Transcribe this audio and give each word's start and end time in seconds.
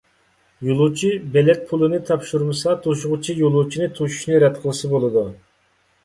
يولۇچى 0.67 1.09
بېلەت 1.33 1.59
پۇلىنى 1.71 1.99
تاپشۇرمىسا، 2.07 2.73
توشۇغۇچى 2.85 3.35
يولۇچىنى 3.41 3.89
توشۇشنى 3.99 4.39
رەت 4.45 4.57
قىلسا 4.65 4.91
بولىدۇ. 4.95 5.25